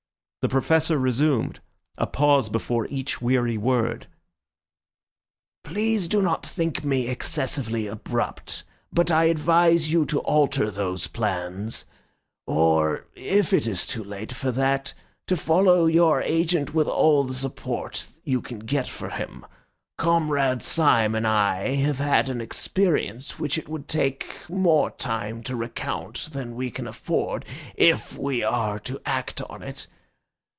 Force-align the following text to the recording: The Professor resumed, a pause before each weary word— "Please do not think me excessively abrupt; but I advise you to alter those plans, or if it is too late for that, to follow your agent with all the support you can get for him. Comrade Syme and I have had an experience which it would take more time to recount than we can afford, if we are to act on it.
The 0.43 0.49
Professor 0.49 0.97
resumed, 0.97 1.59
a 1.99 2.07
pause 2.07 2.49
before 2.49 2.87
each 2.87 3.21
weary 3.21 3.59
word— 3.59 4.07
"Please 5.63 6.07
do 6.07 6.19
not 6.23 6.43
think 6.47 6.83
me 6.83 7.07
excessively 7.07 7.85
abrupt; 7.85 8.63
but 8.91 9.11
I 9.11 9.25
advise 9.25 9.91
you 9.91 10.03
to 10.07 10.17
alter 10.21 10.71
those 10.71 11.05
plans, 11.05 11.85
or 12.47 13.05
if 13.13 13.53
it 13.53 13.67
is 13.67 13.85
too 13.85 14.03
late 14.03 14.31
for 14.31 14.51
that, 14.53 14.95
to 15.27 15.37
follow 15.37 15.85
your 15.85 16.23
agent 16.23 16.73
with 16.73 16.87
all 16.87 17.23
the 17.23 17.35
support 17.35 18.09
you 18.23 18.41
can 18.41 18.57
get 18.57 18.87
for 18.87 19.11
him. 19.11 19.45
Comrade 19.99 20.63
Syme 20.63 21.13
and 21.13 21.27
I 21.27 21.75
have 21.75 21.99
had 21.99 22.29
an 22.29 22.41
experience 22.41 23.37
which 23.37 23.59
it 23.59 23.69
would 23.69 23.87
take 23.87 24.27
more 24.49 24.89
time 24.89 25.43
to 25.43 25.55
recount 25.55 26.29
than 26.31 26.55
we 26.55 26.71
can 26.71 26.87
afford, 26.87 27.45
if 27.75 28.17
we 28.17 28.41
are 28.41 28.79
to 28.79 28.99
act 29.05 29.43
on 29.43 29.61
it. 29.61 29.85